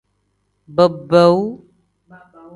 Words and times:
Baabaawu. 0.75 1.43